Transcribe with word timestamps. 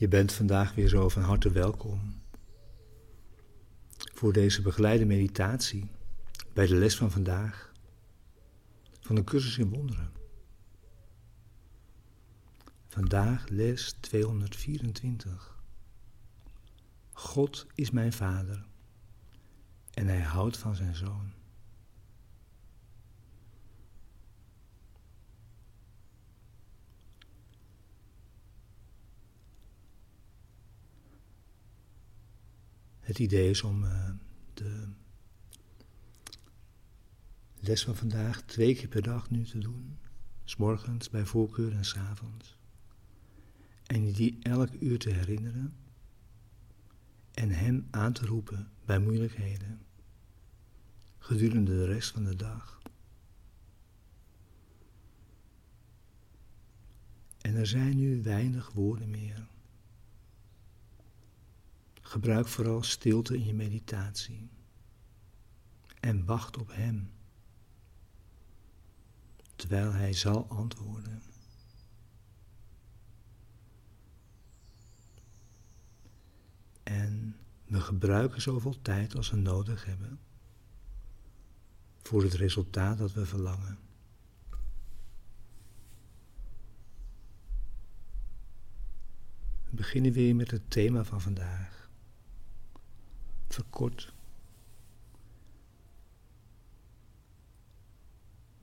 Je 0.00 0.08
bent 0.08 0.32
vandaag 0.32 0.74
weer 0.74 0.88
zo 0.88 1.08
van 1.08 1.22
harte 1.22 1.50
welkom 1.50 2.22
voor 4.14 4.32
deze 4.32 4.62
begeleide 4.62 5.04
meditatie 5.04 5.90
bij 6.52 6.66
de 6.66 6.74
les 6.74 6.96
van 6.96 7.10
vandaag 7.10 7.72
van 9.00 9.14
de 9.14 9.24
cursus 9.24 9.58
in 9.58 9.68
wonderen. 9.68 10.12
Vandaag 12.88 13.48
les 13.48 13.92
224. 14.00 15.58
God 17.12 17.66
is 17.74 17.90
mijn 17.90 18.12
vader 18.12 18.66
en 19.90 20.06
hij 20.06 20.22
houdt 20.22 20.56
van 20.56 20.74
zijn 20.74 20.94
zoon. 20.94 21.32
Het 33.10 33.18
idee 33.18 33.50
is 33.50 33.62
om 33.62 33.84
uh, 33.84 34.10
de 34.54 34.88
les 37.60 37.84
van 37.84 37.96
vandaag 37.96 38.42
twee 38.42 38.74
keer 38.74 38.88
per 38.88 39.02
dag 39.02 39.30
nu 39.30 39.44
te 39.44 39.58
doen. 39.58 39.98
S 40.44 40.56
morgens 40.56 41.10
bij 41.10 41.24
voorkeur 41.24 41.72
en 41.72 41.84
s 41.84 41.96
avonds. 41.96 42.58
En 43.86 44.06
je 44.06 44.12
die 44.12 44.38
elk 44.42 44.72
uur 44.80 44.98
te 44.98 45.10
herinneren 45.10 45.74
en 47.30 47.50
hem 47.50 47.86
aan 47.90 48.12
te 48.12 48.26
roepen 48.26 48.70
bij 48.84 48.98
moeilijkheden 48.98 49.80
gedurende 51.18 51.72
de 51.72 51.86
rest 51.86 52.10
van 52.10 52.24
de 52.24 52.36
dag. 52.36 52.82
En 57.40 57.56
er 57.56 57.66
zijn 57.66 57.96
nu 57.96 58.22
weinig 58.22 58.72
woorden 58.72 59.10
meer. 59.10 59.48
Gebruik 62.10 62.48
vooral 62.48 62.82
stilte 62.82 63.34
in 63.34 63.44
je 63.44 63.54
meditatie 63.54 64.50
en 66.00 66.24
wacht 66.24 66.58
op 66.58 66.72
Hem, 66.72 67.12
terwijl 69.56 69.92
Hij 69.92 70.12
zal 70.12 70.48
antwoorden. 70.48 71.22
En 76.82 77.36
we 77.66 77.80
gebruiken 77.80 78.40
zoveel 78.40 78.82
tijd 78.82 79.16
als 79.16 79.30
we 79.30 79.36
nodig 79.36 79.84
hebben 79.84 80.20
voor 82.02 82.22
het 82.22 82.34
resultaat 82.34 82.98
dat 82.98 83.12
we 83.12 83.26
verlangen. 83.26 83.78
We 89.64 89.76
beginnen 89.76 90.12
weer 90.12 90.36
met 90.36 90.50
het 90.50 90.70
thema 90.70 91.04
van 91.04 91.20
vandaag. 91.20 91.80
Verkort. 93.60 94.12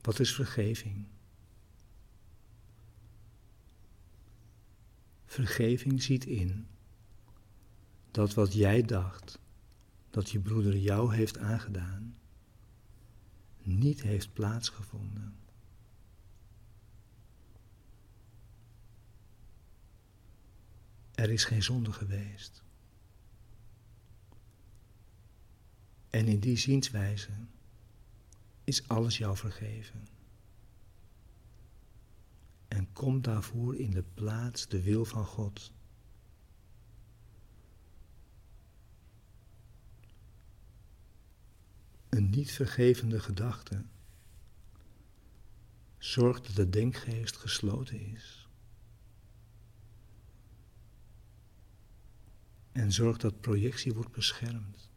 Wat 0.00 0.18
is 0.18 0.34
vergeving? 0.34 1.06
Vergeving 5.24 6.02
ziet 6.02 6.24
in 6.24 6.66
dat 8.10 8.34
wat 8.34 8.52
jij 8.52 8.82
dacht 8.82 9.38
dat 10.10 10.30
je 10.30 10.40
broeder 10.40 10.76
jou 10.76 11.14
heeft 11.14 11.38
aangedaan, 11.38 12.16
niet 13.62 14.02
heeft 14.02 14.32
plaatsgevonden. 14.32 15.36
Er 21.14 21.30
is 21.30 21.44
geen 21.44 21.62
zonde 21.62 21.92
geweest. 21.92 22.66
En 26.10 26.26
in 26.26 26.40
die 26.40 26.56
zienswijze 26.56 27.30
is 28.64 28.88
alles 28.88 29.18
jou 29.18 29.36
vergeven. 29.36 30.08
En 32.68 32.92
kom 32.92 33.22
daarvoor 33.22 33.76
in 33.76 33.90
de 33.90 34.04
plaats 34.14 34.68
de 34.68 34.82
wil 34.82 35.04
van 35.04 35.24
God. 35.24 35.72
Een 42.08 42.30
niet 42.30 42.50
vergevende 42.50 43.20
gedachte 43.20 43.84
zorgt 45.98 46.46
dat 46.46 46.56
de 46.56 46.68
denkgeest 46.68 47.36
gesloten 47.36 48.00
is. 48.00 48.48
En 52.72 52.92
zorgt 52.92 53.20
dat 53.20 53.40
projectie 53.40 53.94
wordt 53.94 54.12
beschermd. 54.12 54.87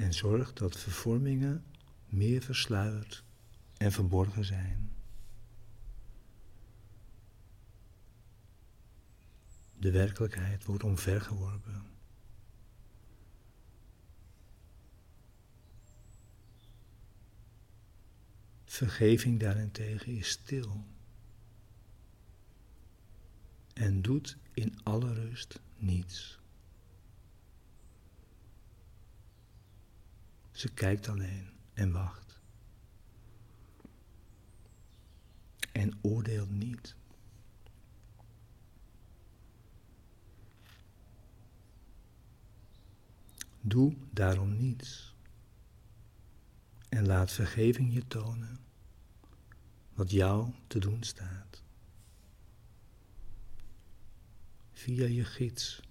En 0.00 0.14
zorgt 0.14 0.58
dat 0.58 0.78
vervormingen 0.78 1.64
meer 2.06 2.42
versluierd 2.42 3.24
en 3.76 3.92
verborgen 3.92 4.44
zijn. 4.44 4.92
De 9.78 9.90
werkelijkheid 9.90 10.64
wordt 10.64 10.82
omvergeworpen. 10.82 11.82
Vergeving 18.64 19.40
daarentegen 19.40 20.16
is 20.16 20.28
stil 20.28 20.84
en 23.72 24.02
doet 24.02 24.36
in 24.54 24.78
alle 24.82 25.14
rust 25.14 25.60
niets. 25.76 26.39
Ze 30.60 30.68
kijkt 30.68 31.08
alleen 31.08 31.50
en 31.72 31.92
wacht. 31.92 32.38
En 35.72 35.98
oordeelt 36.02 36.50
niet. 36.50 36.94
Doe 43.60 43.96
daarom 44.10 44.56
niets. 44.56 45.14
En 46.88 47.06
laat 47.06 47.32
vergeving 47.32 47.92
je 47.92 48.06
tonen 48.06 48.58
wat 49.94 50.10
jou 50.10 50.52
te 50.66 50.78
doen 50.78 51.02
staat. 51.02 51.62
Via 54.72 55.06
je 55.06 55.24
gids, 55.24 55.82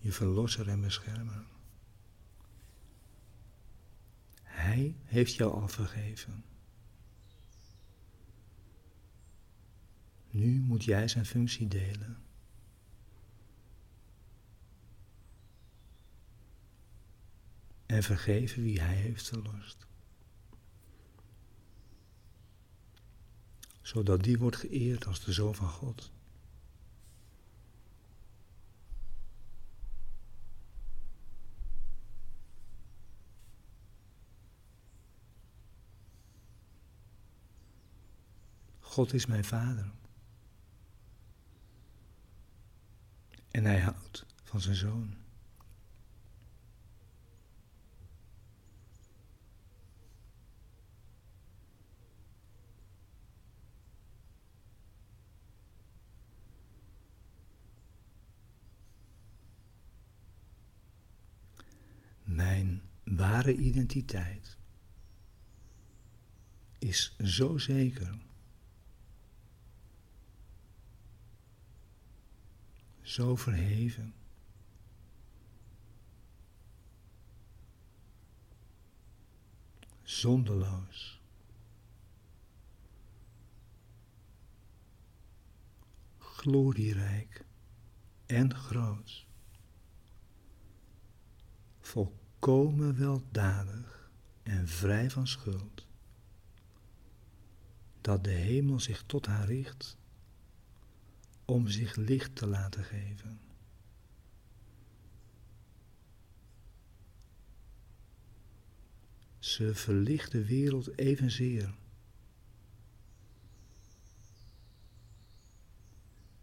je 0.00 0.12
verlosser 0.12 0.68
en 0.68 0.80
beschermer. 0.80 1.51
Heeft 5.04 5.34
jou 5.34 5.52
al 5.52 5.68
vergeven. 5.68 6.44
Nu 10.30 10.60
moet 10.60 10.84
jij 10.84 11.08
zijn 11.08 11.26
functie 11.26 11.68
delen. 11.68 12.22
En 17.86 18.02
vergeven 18.02 18.62
wie 18.62 18.80
hij 18.80 18.94
heeft 18.94 19.28
verlost. 19.28 19.86
Zodat 23.82 24.22
die 24.22 24.38
wordt 24.38 24.56
geëerd 24.56 25.06
als 25.06 25.24
de 25.24 25.32
Zoon 25.32 25.54
van 25.54 25.68
God. 25.68 26.12
God 38.92 39.12
is 39.12 39.26
mijn 39.26 39.44
vader. 39.44 39.90
En 43.50 43.64
hij 43.64 43.80
houdt 43.80 44.26
van 44.42 44.60
zijn 44.60 44.76
zoon. 44.76 45.16
Mijn 62.22 62.82
ware 63.04 63.56
identiteit 63.56 64.56
is 66.78 67.16
zo 67.18 67.58
zeker 67.58 68.30
zo 73.12 73.36
verheven. 73.36 74.14
Zonderloos. 80.02 81.20
glorierijk 86.18 87.44
en 88.26 88.54
groot, 88.54 89.26
volkomen 91.80 92.98
weldadig 92.98 94.10
en 94.42 94.68
vrij 94.68 95.10
van 95.10 95.26
schuld, 95.26 95.86
dat 98.00 98.24
de 98.24 98.30
hemel 98.30 98.80
zich 98.80 99.02
tot 99.06 99.26
haar 99.26 99.46
richt 99.46 99.96
om 101.52 101.68
zich 101.68 101.96
licht 101.96 102.36
te 102.36 102.46
laten 102.46 102.84
geven. 102.84 103.40
Ze 109.38 109.74
verlicht 109.74 110.32
de 110.32 110.44
wereld 110.44 110.98
evenzeer. 110.98 111.74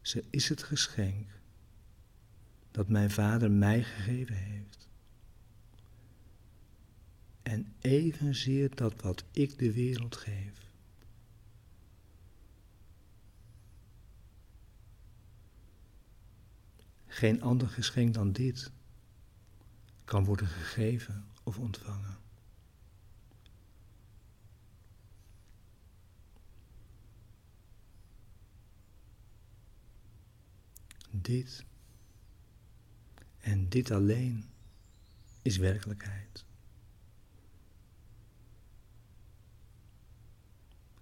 Ze 0.02 0.24
is 0.30 0.50
het 0.50 0.64
geschenk 0.64 1.28
dat 2.72 2.90
mijn 2.90 3.12
vader 3.12 3.52
mij 3.52 3.84
gegeven 3.84 4.36
heeft. 4.36 4.88
En 7.44 7.74
evenzeer 7.80 8.76
dat 8.76 9.02
wat 9.02 9.24
ik 9.32 9.58
de 9.58 9.72
wereld 9.72 10.16
geef. 10.16 10.69
Geen 17.20 17.42
ander 17.42 17.70
geschenk 17.70 18.14
dan 18.14 18.32
dit 18.32 18.72
kan 20.06 20.26
worden 20.26 20.48
gegeven 20.48 21.26
of 21.44 21.58
ontvangen. 21.58 22.18
Dit 31.12 31.66
en 33.40 33.70
dit 33.70 33.92
alleen 33.92 34.46
is 35.42 35.58
werkelijkheid. 35.58 36.46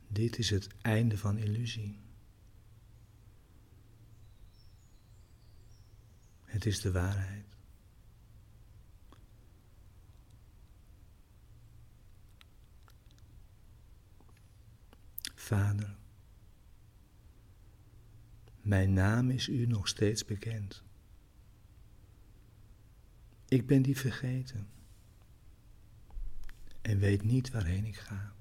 Dit 0.07 0.37
is 0.37 0.49
het 0.49 0.67
einde 0.81 1.17
van 1.17 1.37
illusie. 1.37 2.06
Het 6.47 6.65
is 6.65 6.81
de 6.81 6.91
waarheid. 6.91 7.45
Vader, 15.35 15.95
mijn 18.61 18.93
naam 18.93 19.29
is 19.29 19.47
u 19.47 19.65
nog 19.65 19.87
steeds 19.87 20.25
bekend. 20.25 20.83
Ik 23.47 23.67
ben 23.67 23.81
die 23.81 23.97
vergeten 23.97 24.69
en 26.81 26.99
weet 26.99 27.23
niet 27.23 27.51
waarheen 27.51 27.85
ik 27.85 27.97
ga, 27.97 28.33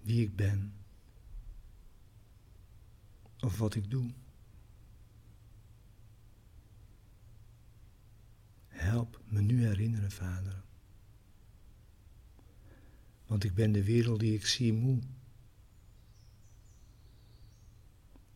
wie 0.00 0.24
ik 0.24 0.36
ben 0.36 0.74
of 3.40 3.58
wat 3.58 3.74
ik 3.74 3.90
doe. 3.90 4.10
Vader. 10.10 10.62
Want 13.26 13.44
ik 13.44 13.54
ben 13.54 13.72
de 13.72 13.84
wereld 13.84 14.20
die 14.20 14.34
ik 14.34 14.46
zie 14.46 14.72
moe. 14.72 14.98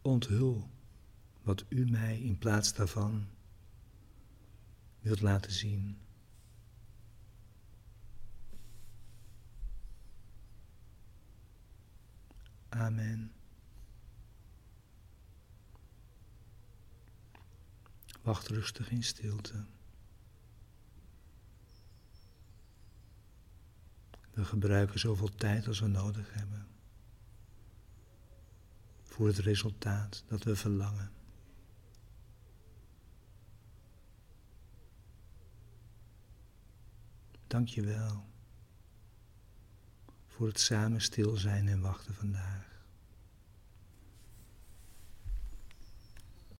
Onthul 0.02 0.70
wat 1.42 1.64
u 1.68 1.90
mij 1.90 2.20
in 2.20 2.38
plaats 2.38 2.74
daarvan 2.74 3.26
wilt 5.00 5.20
laten 5.20 5.52
zien. 5.52 5.98
Amen. 12.68 13.32
Wacht 18.22 18.48
rustig 18.48 18.90
in 18.90 19.02
stilte. 19.02 19.64
We 24.34 24.44
gebruiken 24.44 24.98
zoveel 24.98 25.34
tijd 25.34 25.66
als 25.66 25.80
we 25.80 25.86
nodig 25.86 26.34
hebben 26.34 26.66
voor 29.02 29.26
het 29.26 29.38
resultaat 29.38 30.24
dat 30.26 30.42
we 30.42 30.56
verlangen. 30.56 31.10
Dank 37.46 37.68
je 37.68 37.82
wel 37.82 38.24
voor 40.26 40.46
het 40.46 40.60
samen 40.60 41.00
stil 41.00 41.36
zijn 41.36 41.68
en 41.68 41.80
wachten 41.80 42.14
vandaag. 42.14 42.71